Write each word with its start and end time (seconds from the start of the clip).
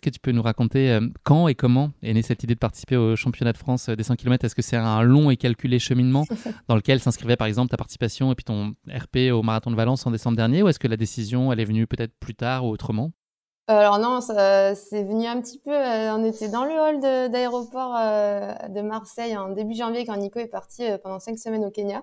Est-ce 0.00 0.10
que 0.10 0.14
tu 0.14 0.20
peux 0.20 0.32
nous 0.32 0.40
raconter 0.40 0.92
euh, 0.92 1.06
quand 1.24 1.46
et 1.46 1.54
comment 1.54 1.90
est 2.02 2.14
née 2.14 2.22
cette 2.22 2.42
idée 2.42 2.54
de 2.54 2.58
participer 2.58 2.96
au 2.96 3.16
championnat 3.16 3.52
de 3.52 3.58
France 3.58 3.90
euh, 3.90 3.96
des 3.96 4.02
100 4.02 4.16
km 4.16 4.46
Est-ce 4.46 4.54
que 4.54 4.62
c'est 4.62 4.78
un 4.78 5.02
long 5.02 5.28
et 5.28 5.36
calculé 5.36 5.78
cheminement 5.78 6.24
dans 6.68 6.74
lequel 6.74 7.00
s'inscrivait 7.00 7.36
par 7.36 7.46
exemple 7.46 7.68
ta 7.68 7.76
participation 7.76 8.32
et 8.32 8.34
puis 8.34 8.44
ton 8.44 8.72
RP 8.88 9.30
au 9.30 9.42
marathon 9.42 9.70
de 9.70 9.76
Valence 9.76 10.06
en 10.06 10.10
décembre 10.10 10.38
dernier 10.38 10.62
Ou 10.62 10.68
est-ce 10.68 10.78
que 10.78 10.88
la 10.88 10.96
décision 10.96 11.52
elle 11.52 11.60
est 11.60 11.66
venue 11.66 11.86
peut-être 11.86 12.14
plus 12.18 12.34
tard 12.34 12.64
ou 12.64 12.70
autrement? 12.70 13.10
Alors 13.66 13.98
non, 13.98 14.22
c'est 14.22 15.04
venu 15.04 15.26
un 15.26 15.38
petit 15.42 15.58
peu. 15.58 15.70
Euh, 15.70 16.14
on 16.14 16.24
était 16.24 16.48
dans 16.48 16.64
le 16.64 16.72
hall 16.72 17.30
d'aéroport 17.30 17.92
de 17.92 18.80
Marseille 18.80 19.36
en 19.36 19.50
début 19.50 19.74
janvier 19.74 20.06
quand 20.06 20.16
Nico 20.16 20.38
est 20.38 20.46
parti 20.46 20.82
pendant 21.02 21.20
cinq 21.20 21.38
semaines 21.38 21.66
au 21.66 21.70
Kenya. 21.70 22.02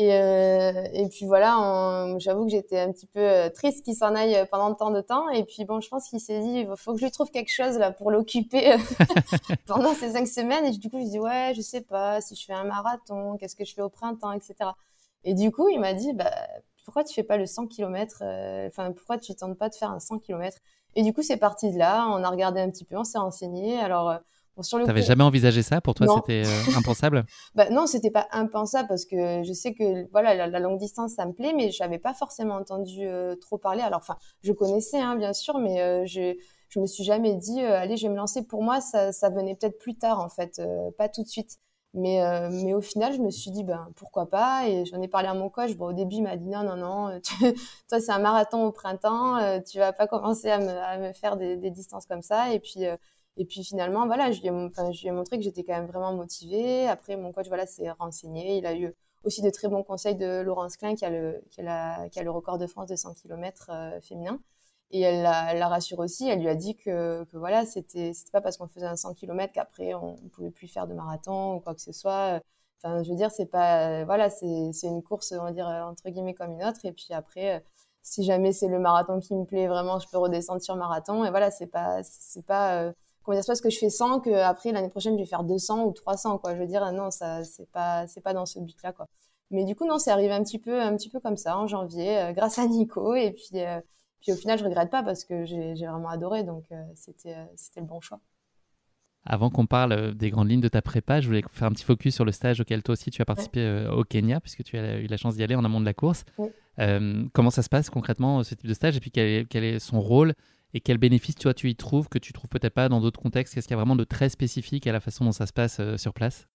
Et, 0.00 0.14
euh, 0.14 0.84
et 0.92 1.08
puis 1.08 1.26
voilà, 1.26 2.14
j'avoue 2.18 2.44
que 2.44 2.52
j'étais 2.52 2.78
un 2.78 2.92
petit 2.92 3.08
peu 3.08 3.18
euh, 3.18 3.48
triste 3.50 3.84
qu'il 3.84 3.96
s'en 3.96 4.14
aille 4.14 4.46
pendant 4.48 4.72
tant 4.72 4.92
de 4.92 5.00
temps. 5.00 5.28
Et 5.30 5.44
puis 5.44 5.64
bon, 5.64 5.80
je 5.80 5.88
pense 5.88 6.08
qu'il 6.08 6.20
s'est 6.20 6.38
dit, 6.38 6.60
il 6.60 6.76
faut 6.76 6.92
que 6.92 7.00
je 7.00 7.04
lui 7.04 7.10
trouve 7.10 7.32
quelque 7.32 7.52
chose 7.52 7.76
là 7.78 7.90
pour 7.90 8.12
l'occuper 8.12 8.74
euh, 8.74 8.78
pendant 9.66 9.92
ces 9.94 10.12
cinq 10.12 10.28
semaines. 10.28 10.64
Et 10.66 10.70
du 10.70 10.88
coup, 10.88 10.98
je 10.98 11.02
lui 11.02 11.10
dis, 11.10 11.18
ouais, 11.18 11.52
je 11.56 11.60
sais 11.62 11.80
pas 11.80 12.20
si 12.20 12.36
je 12.36 12.44
fais 12.44 12.52
un 12.52 12.62
marathon, 12.62 13.36
qu'est-ce 13.38 13.56
que 13.56 13.64
je 13.64 13.74
fais 13.74 13.82
au 13.82 13.88
printemps, 13.88 14.30
etc. 14.30 14.70
Et 15.24 15.34
du 15.34 15.50
coup, 15.50 15.68
il 15.68 15.80
m'a 15.80 15.94
dit, 15.94 16.12
bah, 16.12 16.30
pourquoi 16.84 17.02
tu 17.02 17.12
fais 17.12 17.24
pas 17.24 17.36
le 17.36 17.46
100 17.46 17.66
km 17.66 18.22
Enfin, 18.68 18.92
pourquoi 18.92 19.18
tu 19.18 19.34
tentes 19.34 19.58
pas 19.58 19.68
de 19.68 19.74
faire 19.74 19.90
un 19.90 19.98
100 19.98 20.20
km 20.20 20.58
Et 20.94 21.02
du 21.02 21.12
coup, 21.12 21.22
c'est 21.22 21.38
parti 21.38 21.72
de 21.72 21.78
là. 21.78 22.06
On 22.08 22.22
a 22.22 22.30
regardé 22.30 22.60
un 22.60 22.70
petit 22.70 22.84
peu, 22.84 22.96
on 22.96 23.04
s'est 23.04 23.18
renseigné. 23.18 23.80
Alors 23.80 24.20
tu 24.62 24.76
n'avais 24.76 25.02
jamais 25.02 25.24
envisagé 25.24 25.62
ça 25.62 25.80
Pour 25.80 25.94
toi, 25.94 26.06
c'était 26.16 26.42
euh, 26.46 26.72
impensable? 26.78 27.24
Bah, 27.54 27.70
Non, 27.70 27.86
c'était 27.86 28.10
pas 28.10 28.26
impensable 28.32 28.88
parce 28.88 29.04
que 29.04 29.42
je 29.42 29.52
sais 29.52 29.74
que 29.74 30.10
voilà, 30.10 30.46
la, 30.46 30.60
longue 30.60 30.78
distance, 30.78 31.14
ça 31.14 31.26
me 31.26 31.32
plaît, 31.32 31.52
mais 31.54 31.70
je 31.70 31.82
n'avais 31.82 31.98
pas 31.98 32.14
forcément 32.14 32.56
entendu 32.56 33.06
euh, 33.06 33.36
trop 33.36 33.58
parler. 33.58 33.82
Alors, 33.82 34.00
enfin, 34.00 34.16
je 34.42 34.52
connaissais, 34.52 35.00
hein, 35.00 35.16
bien 35.16 35.32
sûr, 35.32 35.58
mais 35.58 35.80
euh, 35.80 36.04
je 36.06 36.36
je 36.70 36.80
me 36.80 36.86
suis 36.86 37.02
jamais 37.02 37.34
dit, 37.34 37.62
allez, 37.62 37.96
je 37.96 38.06
vais 38.06 38.12
me 38.12 38.16
lancer. 38.18 38.46
Pour 38.46 38.62
moi, 38.62 38.82
ça, 38.82 39.10
ça 39.10 39.30
venait 39.30 39.54
peut-être 39.54 39.78
plus 39.78 39.96
tard, 39.96 40.20
en 40.20 40.28
fait, 40.28 40.60
pas 40.98 41.08
tout 41.08 41.22
de 41.22 41.26
suite. 41.26 41.56
Mais, 41.94 42.20
mais 42.50 42.74
au 42.74 42.82
final, 42.82 43.14
je 43.14 43.22
me 43.22 43.30
suis 43.30 43.50
dit, 43.50 43.64
ben, 43.64 43.88
pourquoi 43.96 44.28
pas 44.28 44.68
Et 44.68 44.84
j'en 44.84 45.00
ai 45.00 45.08
parlé 45.08 45.28
à 45.28 45.34
mon 45.34 45.48
coach. 45.48 45.74
Bon, 45.76 45.86
au 45.86 45.92
début, 45.94 46.16
il 46.16 46.24
m'a 46.24 46.36
dit, 46.36 46.46
non, 46.46 46.64
non, 46.64 46.76
non, 46.76 47.20
toi, 47.88 48.00
c'est 48.00 48.12
un 48.12 48.18
marathon 48.18 48.66
au 48.66 48.70
printemps, 48.70 49.62
tu 49.62 49.78
vas 49.78 49.94
pas 49.94 50.06
commencer 50.06 50.50
à 50.50 50.58
me, 50.58 50.68
à 50.68 50.98
me 50.98 51.14
faire 51.14 51.38
des, 51.38 51.56
des, 51.56 51.70
distances 51.70 52.04
comme 52.04 52.20
ça. 52.20 52.52
Et 52.52 52.60
puis, 52.60 52.84
et 53.38 53.44
puis 53.44 53.64
finalement, 53.64 54.06
voilà, 54.06 54.32
je 54.32 54.40
lui 54.40 54.48
ai, 54.48 55.10
montré 55.12 55.38
que 55.38 55.44
j'étais 55.44 55.62
quand 55.62 55.74
même 55.74 55.86
vraiment 55.86 56.12
motivée. 56.12 56.88
Après, 56.88 57.16
mon 57.16 57.32
coach, 57.32 57.46
voilà, 57.46 57.66
s'est 57.66 57.90
renseigné. 57.92 58.58
Il 58.58 58.66
a 58.66 58.74
eu 58.74 58.92
aussi 59.24 59.42
de 59.42 59.50
très 59.50 59.68
bons 59.68 59.84
conseils 59.84 60.16
de 60.16 60.40
Laurence 60.40 60.76
Klein, 60.76 60.96
qui 60.96 61.04
a 61.04 61.10
le, 61.10 61.40
qui 61.50 61.60
a, 61.60 62.22
le 62.22 62.30
record 62.30 62.58
de 62.58 62.66
France 62.66 62.88
de 62.88 62.96
100 62.96 63.14
km 63.14 63.70
euh, 63.70 64.00
féminin. 64.00 64.40
Et 64.90 65.02
elle 65.02 65.22
l'a 65.22 65.68
rassure 65.68 66.00
aussi. 66.00 66.28
Elle 66.28 66.40
lui 66.40 66.48
a 66.48 66.54
dit 66.56 66.74
que, 66.76 67.24
que 67.24 67.36
voilà, 67.36 67.64
c'était 67.66 68.12
pas 68.32 68.40
parce 68.40 68.56
qu'on 68.56 68.68
faisait 68.68 68.86
un 68.86 68.96
100 68.96 69.14
km 69.14 69.52
qu'après 69.52 69.94
on 69.94 70.16
ne 70.22 70.28
pouvait 70.30 70.50
plus 70.50 70.66
faire 70.68 70.86
de 70.88 70.94
marathon 70.94 71.56
ou 71.56 71.60
quoi 71.60 71.74
que 71.74 71.80
ce 71.82 71.92
soit. 71.92 72.40
Enfin, 72.82 73.02
je 73.02 73.10
veux 73.10 73.16
dire, 73.16 73.30
c'est 73.30 73.46
pas, 73.46 74.04
voilà, 74.04 74.30
c'est 74.30 74.72
une 74.84 75.02
course, 75.02 75.32
on 75.38 75.44
va 75.44 75.52
dire 75.52 75.66
entre 75.66 76.08
guillemets 76.10 76.34
comme 76.34 76.52
une 76.52 76.64
autre. 76.64 76.84
Et 76.84 76.92
puis 76.92 77.08
après, 77.12 77.62
si 78.02 78.24
jamais 78.24 78.52
c'est 78.52 78.68
le 78.68 78.78
marathon 78.78 79.20
qui 79.20 79.34
me 79.34 79.44
plaît 79.44 79.66
vraiment, 79.68 79.98
je 79.98 80.08
peux 80.08 80.18
redescendre 80.18 80.62
sur 80.62 80.76
marathon. 80.76 81.24
Et 81.24 81.30
voilà, 81.30 81.50
c'est 81.50 81.66
pas, 81.66 82.02
c'est 82.02 82.46
pas 82.46 82.82
euh, 82.84 82.92
comment 83.28 83.36
dire, 83.36 83.44
c'est 83.44 83.50
parce 83.50 83.60
que 83.60 83.68
je 83.68 83.78
fais 83.78 83.90
100 83.90 84.20
que 84.20 84.30
après 84.30 84.72
l'année 84.72 84.88
prochaine 84.88 85.12
je 85.14 85.18
vais 85.22 85.28
faire 85.28 85.44
200 85.44 85.84
ou 85.84 85.92
300 85.92 86.38
quoi. 86.38 86.54
Je 86.54 86.60
veux 86.60 86.66
dire 86.66 86.90
non, 86.92 87.10
ça 87.10 87.44
c'est 87.44 87.70
pas 87.70 88.06
c'est 88.06 88.22
pas 88.22 88.32
dans 88.32 88.46
ce 88.46 88.58
but 88.58 88.76
là 88.82 88.92
quoi. 88.92 89.06
Mais 89.50 89.64
du 89.64 89.74
coup 89.76 89.86
non, 89.86 89.98
c'est 89.98 90.10
arrivé 90.10 90.32
un 90.32 90.42
petit 90.42 90.58
peu 90.58 90.80
un 90.80 90.96
petit 90.96 91.10
peu 91.10 91.20
comme 91.20 91.36
ça 91.36 91.58
en 91.58 91.66
janvier 91.66 92.18
euh, 92.18 92.32
grâce 92.32 92.58
à 92.58 92.66
Nico 92.66 93.14
et 93.14 93.32
puis 93.32 93.60
euh, 93.60 93.80
puis 94.22 94.32
au 94.32 94.36
final 94.36 94.58
je 94.58 94.64
regrette 94.64 94.90
pas 94.90 95.02
parce 95.02 95.24
que 95.24 95.44
j'ai 95.44 95.74
vraiment 95.74 96.08
adoré 96.08 96.42
donc 96.42 96.64
euh, 96.72 96.82
c'était 96.94 97.36
c'était 97.54 97.80
le 97.80 97.86
bon 97.86 98.00
choix. 98.00 98.20
Avant 99.26 99.50
qu'on 99.50 99.66
parle 99.66 100.14
des 100.14 100.30
grandes 100.30 100.48
lignes 100.48 100.62
de 100.62 100.68
ta 100.68 100.80
prépa, 100.80 101.20
je 101.20 101.26
voulais 101.26 101.42
faire 101.50 101.68
un 101.68 101.72
petit 101.72 101.84
focus 101.84 102.14
sur 102.14 102.24
le 102.24 102.32
stage 102.32 102.60
auquel 102.60 102.82
toi 102.82 102.94
aussi 102.94 103.10
tu 103.10 103.20
as 103.20 103.26
participé 103.26 103.86
au 103.92 104.02
Kenya, 104.02 104.40
puisque 104.40 104.62
tu 104.62 104.78
as 104.78 105.00
eu 105.00 105.06
la 105.06 105.18
chance 105.18 105.36
d'y 105.36 105.42
aller 105.42 105.56
en 105.56 105.64
amont 105.64 105.80
de 105.80 105.84
la 105.84 105.92
course. 105.92 106.24
comment 106.78 107.50
ça 107.50 107.62
se 107.62 107.68
passe 107.68 107.90
concrètement 107.90 108.42
ce 108.42 108.54
type 108.54 108.68
de 108.68 108.72
stage? 108.72 108.96
Et 108.96 109.00
puis 109.00 109.10
quel 109.10 109.26
est, 109.26 109.44
quel 109.46 109.64
est 109.64 109.80
son 109.80 110.00
rôle 110.00 110.34
et 110.74 110.80
quels 110.80 110.98
bénéfices 110.98 111.36
toi 111.36 111.54
tu 111.54 111.70
y 111.70 111.76
trouves 111.76 112.08
que 112.08 112.18
tu 112.18 112.32
trouves 112.32 112.50
peut-être 112.50 112.74
pas 112.74 112.88
dans 112.88 113.00
d'autres 113.00 113.20
contextes? 113.20 113.54
Qu'est-ce 113.54 113.66
qu'il 113.68 113.74
y 113.74 113.78
a 113.78 113.82
vraiment 113.82 113.96
de 113.96 114.04
très 114.04 114.28
spécifique 114.28 114.86
à 114.86 114.92
la 114.92 115.00
façon 115.00 115.24
dont 115.24 115.32
ça 115.32 115.46
se 115.46 115.52
passe 115.52 115.80
euh, 115.80 115.96
sur 115.96 116.12
place? 116.12 116.46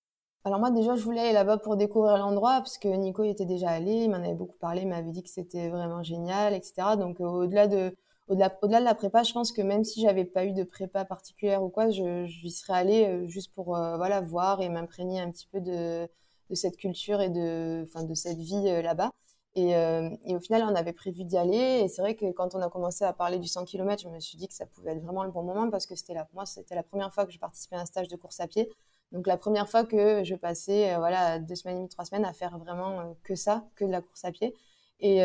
Alors 0.46 0.60
moi 0.60 0.72
déjà 0.72 0.96
je 0.96 1.04
voulais 1.04 1.22
aller 1.22 1.34
là-bas 1.34 1.58
pour 1.58 1.78
découvrir 1.78 2.18
l'endroit 2.18 2.58
parce 2.58 2.78
que 2.78 2.88
Nico 2.90 3.24
était 3.24 3.46
déjà 3.46 3.70
allé, 3.70 3.94
il 3.94 4.10
m'en 4.10 4.18
avait 4.18 4.34
beaucoup 4.34 4.58
parlé, 4.58 4.82
il 4.82 4.88
m'avait 4.90 5.12
dit 5.12 5.24
que 5.24 5.30
c'était 5.30 5.70
vraiment 5.70 6.04
génial, 6.04 6.54
etc. 6.54 6.98
Donc 6.98 7.22
euh, 7.22 7.26
au-delà 7.26 7.68
de 7.68 7.96
au-delà, 8.28 8.58
au-delà 8.62 8.80
de 8.80 8.86
la 8.86 8.96
prépa, 8.96 9.24
je 9.24 9.34
pense 9.34 9.52
que 9.52 9.62
même 9.62 9.84
si 9.84 10.02
j'avais 10.02 10.26
pas 10.26 10.46
eu 10.46 10.54
de 10.54 10.64
prépa 10.64 11.06
particulière 11.06 11.64
ou 11.64 11.70
quoi, 11.70 11.90
je, 11.92 12.26
j'y 12.26 12.52
serais 12.52 12.74
allée 12.74 13.06
euh, 13.08 13.28
juste 13.28 13.54
pour 13.54 13.66
voilà 13.76 14.22
voir 14.22 14.62
et 14.62 14.70
m'imprégner 14.70 15.20
un 15.22 15.32
petit 15.32 15.48
peu 15.52 15.60
de, 15.62 16.08
de 16.50 16.56
cette 16.56 16.78
culture 16.78 17.22
et 17.22 17.30
de 17.30 17.84
enfin 17.86 18.04
de 18.04 18.14
cette 18.14 18.40
vie 18.40 18.64
là-bas. 18.82 19.12
Et, 19.56 19.76
euh, 19.76 20.10
et, 20.26 20.36
au 20.36 20.40
final, 20.40 20.64
on 20.64 20.76
avait 20.76 20.94
prévu 20.94 21.24
d'y 21.26 21.38
aller. 21.38 21.82
Et 21.84 21.88
c'est 21.88 22.02
vrai 22.02 22.16
que 22.16 22.32
quand 22.32 22.56
on 22.56 22.62
a 22.62 22.70
commencé 22.70 23.06
à 23.06 23.14
parler 23.14 23.38
du 23.38 23.48
100 23.48 23.66
km, 23.66 24.02
je 24.02 24.10
me 24.10 24.20
suis 24.20 24.38
dit 24.38 24.48
que 24.48 24.54
ça 24.54 24.66
pouvait 24.66 24.94
être 24.94 25.04
vraiment 25.04 25.24
le 25.24 25.32
bon 25.32 25.44
moment 25.44 25.70
parce 25.70 25.86
que 25.86 25.96
c'était 25.96 26.14
la, 26.14 26.28
moi, 26.34 26.46
c'était 26.46 26.76
la 26.76 26.84
première 26.84 27.14
fois 27.14 27.26
que 27.26 27.32
je 27.32 27.40
participais 27.40 27.76
à 27.76 27.82
un 27.82 27.86
stage 27.86 28.08
de 28.08 28.16
course 28.16 28.40
à 28.40 28.48
pied. 28.48 28.70
Donc 29.12 29.28
la 29.28 29.38
première 29.38 29.70
fois 29.70 29.84
que 29.86 30.24
je 30.24 30.34
passais, 30.36 30.94
euh, 30.94 30.98
voilà, 30.98 31.38
deux 31.38 31.56
semaines 31.56 31.76
et 31.76 31.80
demie, 31.80 31.90
trois 31.90 32.06
semaines 32.06 32.26
à 32.26 32.34
faire 32.34 32.58
vraiment 32.58 33.00
euh, 33.00 33.04
que 33.24 33.36
ça, 33.36 33.66
que 33.76 33.86
de 33.86 33.92
la 33.92 34.02
course 34.02 34.26
à 34.26 34.32
pied. 34.32 34.56
Et, 35.00 35.22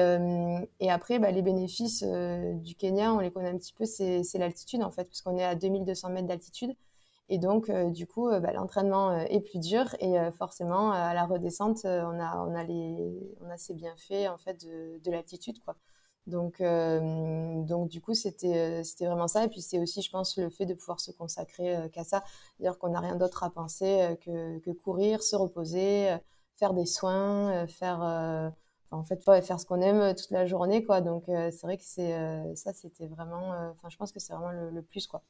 après, 0.91 1.19
bah, 1.21 1.31
les 1.31 1.43
bénéfices 1.43 2.03
du 2.03 2.75
Kenya, 2.75 3.15
on 3.15 3.21
les 3.21 3.31
connaît 3.31 3.51
un 3.51 3.57
petit 3.59 3.73
peu, 3.73 3.85
c'est, 3.85 4.25
c'est 4.25 4.39
l'altitude 4.39 4.83
en 4.83 4.91
fait, 4.91 5.05
parce 5.05 5.23
qu'on 5.23 5.39
est 5.39 5.45
à 5.45 5.55
2200 5.55 6.11
mètres 6.11 6.27
d'altitude. 6.27 6.75
Et 7.31 7.39
donc, 7.39 7.69
euh, 7.69 7.91
du 7.91 8.07
coup, 8.07 8.29
euh, 8.29 8.41
bah, 8.41 8.53
l'entraînement 8.53 9.11
euh, 9.11 9.25
est 9.29 9.41
plus 9.41 9.59
dur 9.59 9.95
et 10.01 10.17
forcément, 10.33 10.93
à 10.93 11.13
la 11.15 11.27
redescente, 11.27 11.81
on, 11.85 12.19
a, 12.21 12.37
on, 12.47 12.55
a 12.55 12.65
les, 12.65 13.37
on 13.43 13.51
a 13.51 13.57
ces 13.57 13.75
bienfaits 13.75 14.29
en 14.31 14.39
fait, 14.39 14.65
de, 14.65 14.99
de 15.03 15.11
l'altitude. 15.11 15.59
Donc, 16.27 16.61
donc, 16.61 17.89
du 17.89 18.01
coup, 18.03 18.15
c'était, 18.15 18.85
c'était 18.85 19.07
vraiment 19.07 19.29
ça. 19.29 19.45
Et 19.45 19.49
puis, 19.49 19.63
c'est 19.63 19.79
aussi, 19.79 20.03
je 20.03 20.11
pense, 20.11 20.37
le 20.37 20.51
fait 20.51 20.67
de 20.67 20.75
pouvoir 20.75 21.01
se 21.01 21.11
consacrer 21.11 21.89
qu'à 21.93 22.05
ça. 22.05 22.23
C'est-à-dire 22.59 22.79
qu'on 22.79 22.91
n'a 22.91 23.01
rien 23.01 23.17
d'autre 23.17 23.45
à 23.45 23.51
penser 23.51 24.19
que, 24.23 24.59
que, 24.59 24.71
courir, 24.71 25.23
se 25.23 25.37
reposer, 25.37 26.15
faire 26.57 26.75
des 26.75 26.85
soins, 26.85 27.67
faire, 27.67 28.53
en 28.91 29.05
fait, 29.05 29.23
faire 29.23 29.59
ce 29.59 29.65
qu'on 29.65 29.81
aime 29.81 30.15
toute 30.15 30.31
la 30.31 30.45
journée. 30.47 30.85
Quoi. 30.85 31.01
Donc, 31.01 31.25
c'est 31.27 31.63
vrai 31.63 31.79
que 31.79 31.85
c'est, 31.85 32.15
ça, 32.57 32.75
c'était 32.75 33.07
vraiment, 33.07 33.51
enfin, 33.71 33.89
je 33.89 33.97
pense 33.97 34.13
que 34.13 34.21
c'est 34.21 34.35
vraiment 34.35 34.53
le, 34.53 34.71
le 34.71 34.83
plus. 34.83 35.07
Quoi. 35.07 35.23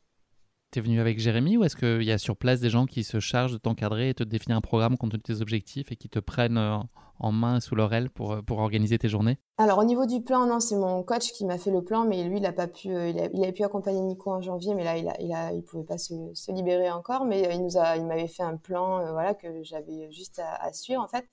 Tu 0.71 0.81
es 0.81 0.83
venu 0.83 1.01
avec 1.01 1.19
Jérémy 1.19 1.57
ou 1.57 1.65
est-ce 1.65 1.77
qu'il 1.77 2.03
y 2.03 2.13
a 2.13 2.19
sur 2.19 2.37
place 2.37 2.61
des 2.61 2.69
gens 2.69 2.85
qui 2.85 3.03
se 3.03 3.21
chargent 3.21 3.53
de 3.53 3.59
t'encadrer 3.59 4.11
et 4.11 4.15
te 4.15 4.23
définir 4.23 4.59
un 4.59 4.61
programme 4.61 4.99
compte 4.99 5.13
tenu 5.13 5.23
de 5.23 5.23
tes 5.23 5.41
objectifs 5.41 5.91
et 5.91 5.97
qui 5.97 6.11
te 6.11 6.19
prennent 6.19 6.59
euh, 6.59 6.77
en 7.19 7.33
main 7.33 7.59
sous 7.59 7.75
leur 7.75 7.95
aile 7.95 8.11
pour, 8.11 8.33
euh, 8.33 8.43
pour 8.43 8.59
organiser 8.59 8.99
tes 8.99 9.09
journées? 9.09 9.39
Alors 9.57 9.79
au 9.79 9.85
niveau 9.85 10.05
du 10.05 10.21
plan, 10.21 10.45
non, 10.45 10.61
c'est 10.61 10.77
mon 10.77 11.03
coach 11.03 11.33
qui 11.33 11.47
m'a 11.47 11.57
fait 11.57 11.71
le 11.71 11.83
plan, 11.83 12.05
mais 12.05 12.23
lui, 12.25 12.37
il 12.37 12.45
a 12.45 12.53
pas 12.53 12.67
pu, 12.67 12.91
euh, 12.91 13.09
il, 13.09 13.43
avait 13.43 13.53
pu 13.53 13.65
accompagner 13.65 14.03
Nico 14.03 14.31
en 14.31 14.43
janvier, 14.43 14.75
mais 14.75 14.85
là, 14.85 14.99
il 14.99 15.09
a, 15.09 15.19
il, 15.23 15.33
a, 15.33 15.55
il 15.55 15.63
pouvait 15.63 15.85
pas 15.85 15.97
se, 15.97 16.13
se, 16.35 16.53
libérer 16.53 16.91
encore, 16.91 17.25
mais 17.25 17.41
il 17.41 17.79
a, 17.79 17.97
il 17.97 18.05
m'avait 18.05 18.29
fait 18.29 18.43
un 18.43 18.59
plan, 18.59 19.11
voilà, 19.13 19.33
que 19.33 19.63
j'avais 19.63 20.13
juste 20.13 20.39
à, 20.39 20.55
à, 20.63 20.75
suivre 20.75 21.01
en 21.01 21.09
fait. 21.09 21.25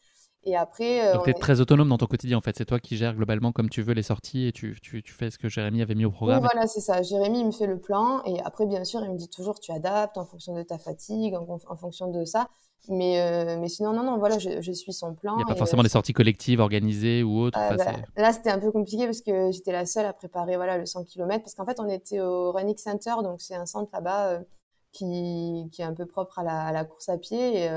Et 0.45 0.55
après. 0.55 1.07
Euh, 1.07 1.13
Donc, 1.13 1.23
tu 1.23 1.31
es 1.31 1.33
très 1.33 1.59
autonome 1.59 1.89
dans 1.89 1.97
ton 1.97 2.05
quotidien, 2.05 2.37
en 2.37 2.41
fait. 2.41 2.55
C'est 2.55 2.65
toi 2.65 2.79
qui 2.79 2.97
gères 2.97 3.15
globalement 3.15 3.51
comme 3.51 3.69
tu 3.69 3.81
veux 3.81 3.93
les 3.93 4.03
sorties 4.03 4.47
et 4.47 4.51
tu, 4.51 4.77
tu, 4.79 5.01
tu 5.01 5.13
fais 5.13 5.31
ce 5.31 5.39
que 5.39 5.49
Jérémy 5.49 5.81
avait 5.81 5.95
mis 5.95 6.05
au 6.05 6.11
programme. 6.11 6.43
Oui, 6.43 6.49
voilà, 6.53 6.67
c'est 6.67 6.81
ça. 6.81 7.01
Jérémy, 7.01 7.39
il 7.39 7.47
me 7.47 7.51
fait 7.51 7.65
le 7.65 7.79
plan. 7.79 8.21
Et 8.25 8.39
après, 8.41 8.67
bien 8.67 8.83
sûr, 8.83 9.03
il 9.03 9.11
me 9.11 9.17
dit 9.17 9.27
toujours 9.27 9.59
tu 9.59 9.71
adaptes 9.71 10.17
en 10.17 10.25
fonction 10.25 10.55
de 10.55 10.61
ta 10.61 10.77
fatigue, 10.77 11.35
en, 11.35 11.75
fonction 11.75 12.11
de 12.11 12.25
ça. 12.25 12.47
Mais, 12.87 13.19
euh, 13.19 13.57
mais 13.59 13.67
sinon, 13.67 13.93
non, 13.93 14.03
non, 14.03 14.19
voilà, 14.19 14.37
je, 14.37 14.61
je 14.61 14.71
suis 14.71 14.93
son 14.93 15.15
plan. 15.15 15.33
Il 15.33 15.37
n'y 15.37 15.43
a 15.43 15.47
pas 15.47 15.55
forcément 15.55 15.81
des 15.81 15.89
sorties 15.89 16.13
collectives 16.13 16.59
organisées 16.59 17.23
ou 17.23 17.39
autres. 17.39 17.57
Euh, 17.57 17.75
bah, 17.75 17.93
là, 18.15 18.31
c'était 18.31 18.51
un 18.51 18.59
peu 18.59 18.71
compliqué 18.71 19.05
parce 19.05 19.21
que 19.21 19.51
j'étais 19.51 19.71
la 19.71 19.87
seule 19.87 20.05
à 20.05 20.13
préparer 20.13 20.57
voilà, 20.57 20.77
le 20.77 20.85
100 20.85 21.05
km. 21.05 21.43
Parce 21.43 21.55
qu'en 21.55 21.65
fait, 21.65 21.79
on 21.79 21.89
était 21.89 22.21
au 22.21 22.51
Running 22.51 22.77
Center. 22.77 23.15
Donc, 23.23 23.41
c'est 23.41 23.55
un 23.55 23.65
centre 23.65 23.89
là-bas 23.91 24.41
qui, 24.91 25.67
qui, 25.71 25.81
est 25.81 25.85
un 25.85 25.95
peu 25.95 26.05
propre 26.05 26.37
à 26.37 26.43
la, 26.43 26.65
à 26.65 26.71
la 26.71 26.85
course 26.85 27.09
à 27.09 27.17
pied. 27.17 27.63
Et, 27.63 27.69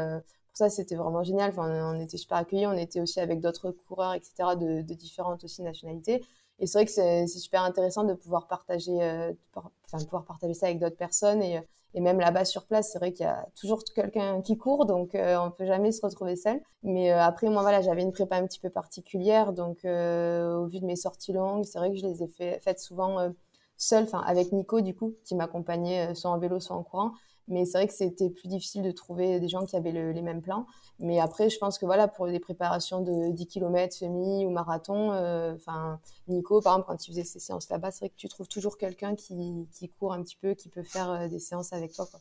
ça, 0.58 0.68
c'était 0.70 0.96
vraiment 0.96 1.22
génial. 1.22 1.52
On 1.56 2.00
était 2.00 2.16
super 2.16 2.38
accueillis. 2.38 2.66
On 2.66 2.76
était 2.76 3.00
aussi 3.00 3.20
avec 3.20 3.40
d'autres 3.40 3.70
coureurs, 3.70 4.14
etc., 4.14 4.56
de, 4.56 4.82
différentes 4.82 5.44
aussi 5.44 5.62
nationalités. 5.62 6.24
Et 6.58 6.66
c'est 6.66 6.78
vrai 6.78 6.86
que 6.86 6.90
c'est 6.90 7.26
super 7.28 7.62
intéressant 7.62 8.02
de 8.02 8.14
pouvoir 8.14 8.48
partager, 8.48 9.00
euh, 9.00 9.32
pouvoir 9.52 10.24
partager 10.24 10.54
ça 10.54 10.66
avec 10.66 10.80
d'autres 10.80 10.96
personnes 10.96 11.42
et, 11.42 11.60
même 11.94 12.20
là-bas 12.20 12.44
sur 12.44 12.64
place, 12.66 12.92
c'est 12.92 12.98
vrai 12.98 13.12
qu'il 13.12 13.26
y 13.26 13.28
a 13.28 13.48
toujours 13.58 13.82
quelqu'un 13.82 14.40
qui 14.40 14.56
court, 14.56 14.86
donc 14.86 15.10
on 15.14 15.46
on 15.46 15.50
peut 15.50 15.66
jamais 15.66 15.90
se 15.90 16.04
retrouver 16.04 16.36
seul. 16.36 16.60
Mais 16.84 17.10
après, 17.10 17.48
moi, 17.48 17.62
voilà, 17.62 17.80
j'avais 17.80 18.02
une 18.02 18.12
prépa 18.12 18.36
un 18.36 18.46
petit 18.46 18.60
peu 18.60 18.70
particulière, 18.70 19.52
donc 19.52 19.78
au 19.84 20.66
vu 20.66 20.80
de 20.80 20.84
mes 20.84 20.96
sorties 20.96 21.32
longues, 21.32 21.64
c'est 21.64 21.78
vrai 21.78 21.90
que 21.90 21.96
je 21.96 22.06
les 22.06 22.22
ai 22.22 22.28
fait, 22.28 22.60
faites 22.62 22.78
souvent 22.78 23.32
seule, 23.78 24.04
enfin 24.04 24.22
avec 24.26 24.52
Nico 24.52 24.80
du 24.80 24.94
coup, 24.94 25.14
qui 25.24 25.34
m'accompagnait 25.34 26.14
soit 26.14 26.30
en 26.30 26.38
vélo, 26.38 26.60
soit 26.60 26.76
en 26.76 26.82
courant. 26.82 27.12
Mais 27.48 27.64
c'est 27.64 27.78
vrai 27.78 27.86
que 27.88 27.94
c'était 27.94 28.28
plus 28.28 28.48
difficile 28.48 28.82
de 28.82 28.90
trouver 28.90 29.40
des 29.40 29.48
gens 29.48 29.64
qui 29.64 29.74
avaient 29.74 29.90
les 29.92 30.22
mêmes 30.22 30.42
plans. 30.42 30.66
Mais 30.98 31.18
après, 31.18 31.48
je 31.48 31.58
pense 31.58 31.78
que 31.78 31.86
voilà, 31.86 32.06
pour 32.06 32.26
des 32.26 32.40
préparations 32.40 33.00
de 33.00 33.30
10 33.30 33.46
km 33.46 33.94
semi 33.94 34.44
ou 34.44 34.50
marathon, 34.50 35.12
euh, 35.12 35.54
enfin, 35.54 35.98
Nico, 36.28 36.60
par 36.60 36.74
exemple, 36.74 36.88
quand 36.88 37.06
il 37.06 37.10
faisait 37.10 37.24
ses 37.24 37.38
séances 37.38 37.70
là-bas, 37.70 37.90
c'est 37.90 38.00
vrai 38.00 38.08
que 38.10 38.16
tu 38.16 38.28
trouves 38.28 38.48
toujours 38.48 38.76
quelqu'un 38.76 39.14
qui, 39.14 39.66
qui, 39.72 39.88
court 39.88 40.12
un 40.12 40.22
petit 40.22 40.36
peu, 40.36 40.54
qui 40.54 40.68
peut 40.68 40.82
faire 40.82 41.10
euh, 41.10 41.28
des 41.28 41.38
séances 41.38 41.72
avec 41.72 41.92
toi. 41.92 42.06
Quoi. 42.10 42.20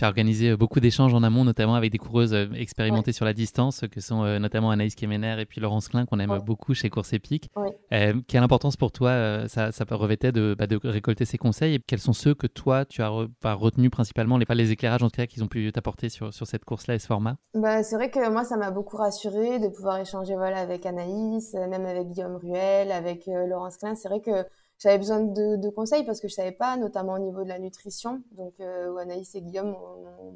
Tu 0.00 0.06
as 0.06 0.08
organisé 0.08 0.48
euh, 0.48 0.56
beaucoup 0.56 0.80
d'échanges 0.80 1.12
en 1.12 1.22
amont, 1.22 1.44
notamment 1.44 1.74
avec 1.74 1.92
des 1.92 1.98
coureuses 1.98 2.32
euh, 2.32 2.46
expérimentées 2.54 3.12
sur 3.12 3.26
la 3.26 3.34
distance, 3.34 3.84
que 3.92 4.00
sont 4.00 4.24
euh, 4.24 4.38
notamment 4.38 4.70
Anaïs 4.70 4.94
Kemener 4.94 5.36
et 5.38 5.44
puis 5.44 5.60
Laurence 5.60 5.88
Klein, 5.88 6.06
qu'on 6.06 6.18
aime 6.20 6.38
beaucoup 6.38 6.72
chez 6.72 6.88
Course 6.88 7.12
Épique. 7.12 7.50
quelle 7.90 8.42
importance 8.42 8.78
pour 8.78 8.92
toi 8.92 9.46
ça, 9.48 9.72
ça 9.72 9.84
revêtait 9.90 10.32
de, 10.32 10.56
bah, 10.58 10.66
de, 10.66 10.80
récolter 10.82 11.26
ces 11.26 11.36
conseils 11.36 11.74
et 11.74 11.80
quels 11.86 11.98
sont 11.98 12.14
ceux 12.14 12.34
que 12.34 12.46
toi, 12.46 12.86
tu 12.86 13.02
as 13.02 13.10
retenu 13.10 13.90
principalement, 13.90 14.38
les, 14.38 14.46
pas 14.46 14.54
les 14.54 14.70
éclairages 14.70 15.02
en 15.02 15.10
tout 15.10 15.18
cas 15.18 15.26
qu'ils 15.26 15.44
ont 15.44 15.48
pu 15.48 15.70
t'apporter 15.70 16.08
sur, 16.08 16.32
sur 16.32 16.46
cette 16.46 16.64
course-là 16.64 16.94
et 16.94 16.98
ce 16.98 17.06
format? 17.06 17.36
Bah, 17.52 17.82
C'est 17.82 17.96
vrai 17.96 18.10
que 18.10 18.26
moi, 18.30 18.44
ça 18.44 18.56
m'a 18.56 18.70
beaucoup 18.70 18.96
rassuré 18.96 19.58
de 19.58 19.68
pouvoir 19.68 19.98
échanger 19.98 20.34
voilà, 20.34 20.60
avec 20.60 20.86
Anaïs, 20.86 21.52
même 21.52 21.84
avec 21.84 22.08
Guillaume 22.08 22.36
Ruel, 22.36 22.90
avec 22.90 23.26
Laurence 23.26 23.76
Klein. 23.76 23.94
C'est 23.96 24.08
vrai 24.08 24.22
que 24.22 24.46
j'avais 24.80 24.96
besoin 24.96 25.20
de, 25.20 25.68
conseils 25.68 26.04
parce 26.04 26.20
que 26.20 26.28
je 26.28 26.34
savais 26.34 26.52
pas, 26.52 26.78
notamment 26.78 27.12
au 27.12 27.18
niveau 27.18 27.44
de 27.44 27.48
la 27.48 27.58
nutrition. 27.58 28.22
Donc, 28.32 28.54
euh, 28.60 28.96
Anaïs 28.96 29.34
et 29.34 29.42
Guillaume 29.42 29.76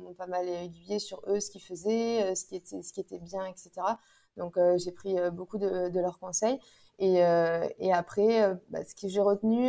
m'ont 0.02 0.12
pas 0.12 0.26
mal 0.26 0.46
aiguillé 0.46 0.98
sur 0.98 1.22
eux, 1.28 1.40
ce 1.40 1.50
qu'ils 1.50 1.62
faisaient, 1.62 2.22
euh, 2.22 2.34
ce 2.34 2.44
qui 2.44 2.56
était, 2.56 2.82
ce 2.82 2.92
qui 2.92 3.00
était 3.00 3.18
bien, 3.18 3.46
etc. 3.46 3.70
Donc, 4.36 4.58
euh, 4.58 4.76
j'ai 4.76 4.92
pris 4.92 5.18
euh, 5.18 5.30
beaucoup 5.30 5.56
de, 5.56 5.88
de, 5.88 6.00
leurs 6.00 6.18
conseils. 6.18 6.58
Et, 6.98 7.14
et 7.80 7.92
après, 7.92 8.54
bah, 8.70 8.84
ce 8.84 8.94
que 8.94 9.08
j'ai 9.08 9.20
retenu, 9.20 9.68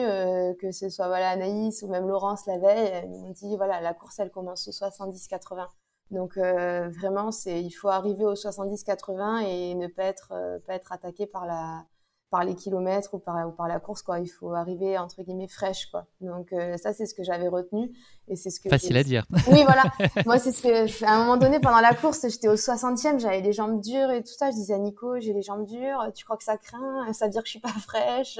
que 0.60 0.72
ce 0.72 0.89
soit 0.89 1.07
voilà 1.07 1.31
Anaïs 1.31 1.81
ou 1.81 1.88
même 1.88 2.07
Laurence 2.07 2.45
la 2.45 2.60
veille, 2.60 3.04
ils 3.06 3.19
m'ont 3.19 3.31
dit 3.31 3.57
voilà 3.57 3.81
la 3.81 3.95
course 3.95 4.19
elle 4.19 4.30
commence 4.30 4.68
au 4.68 4.71
70-80. 4.71 5.66
Donc 6.12 6.38
vraiment, 6.38 7.31
c'est 7.31 7.63
il 7.63 7.71
faut 7.71 7.88
arriver 7.88 8.25
au 8.25 8.36
70-80 8.36 9.44
et 9.44 9.74
ne 9.74 9.88
pas 9.88 10.04
être 10.04 10.33
pas 10.68 10.75
être 10.75 10.92
attaqué 10.92 11.25
par 11.25 11.48
la 11.48 11.88
par 12.30 12.44
les 12.44 12.56
kilomètres 12.56 13.13
ou 13.13 13.19
par, 13.19 13.48
ou 13.48 13.51
par 13.51 13.68
la 13.68 13.80
course 13.80 14.01
quoi. 14.01 14.19
Il 14.19 14.27
faut 14.27 14.54
arriver 14.54 14.98
entre 14.98 15.22
guillemets 15.24 15.48
fraîche 15.48 15.88
quoi. 15.88 16.06
Donc 16.22 16.51
euh, 16.54 16.77
ça 16.77 16.94
c'est 16.94 17.06
ce 17.06 17.13
que 17.13 17.24
j'avais 17.24 17.48
retenu 17.48 17.92
et 18.27 18.36
c'est 18.36 18.50
ce 18.50 18.60
que 18.60 18.69
facile 18.69 18.98
à 18.98 19.04
dire. 19.04 19.25
oui 19.51 19.63
voilà. 19.63 19.83
Moi 20.25 20.39
c'est 20.39 20.51
ce 20.51 20.62
que 20.62 21.06
à 21.06 21.16
un 21.16 21.19
moment 21.19 21.38
donné 21.38 21.60
pendant 21.60 21.80
la 21.80 21.94
course 21.94 22.27
j'étais 22.27 22.48
au 22.48 22.56
60e 22.56 23.19
j'avais 23.19 23.42
les 23.42 23.54
jambes 23.54 23.81
dures 23.81 24.12
et 24.12 24.22
tout 24.22 24.33
ça. 24.33 24.51
Je 24.51 24.56
disais 24.56 24.74
à 24.74 24.80
Nico 24.80 25.19
j'ai 25.19 25.33
les 25.33 25.42
jambes 25.42 25.66
dures 25.66 26.12
tu 26.13 26.25
crois 26.25 26.38
que 26.38 26.44
ça 26.44 26.57
craint? 26.57 27.12
Ça 27.13 27.25
veut 27.25 27.31
dire 27.31 27.42
que 27.42 27.48
je 27.48 27.51
suis 27.51 27.60
pas 27.60 27.69
fraîche. 27.69 28.38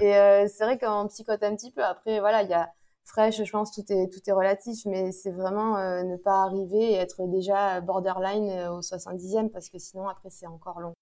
Et 0.00 0.16
euh, 0.16 0.46
c'est 0.48 0.64
vrai 0.64 0.78
qu'on 0.78 1.06
psychote 1.08 1.42
un 1.42 1.56
petit 1.56 1.70
peu. 1.70 1.82
Après 1.82 2.20
voilà 2.20 2.42
il 2.42 2.50
y 2.50 2.54
a 2.54 2.70
fraîche 3.04 3.42
je 3.42 3.50
pense 3.50 3.72
tout 3.72 3.84
est 3.90 4.12
tout 4.12 4.20
est 4.26 4.32
relatif 4.32 4.86
mais 4.86 5.12
c'est 5.12 5.30
vraiment 5.30 5.76
euh, 5.76 6.02
ne 6.04 6.16
pas 6.16 6.42
arriver 6.42 6.92
et 6.92 6.94
être 6.94 7.26
déjà 7.26 7.80
borderline 7.82 8.68
au 8.68 8.80
70e 8.80 9.50
parce 9.50 9.68
que 9.68 9.78
sinon 9.78 10.08
après 10.08 10.30
c'est 10.30 10.46
encore 10.46 10.80
long 10.80 10.94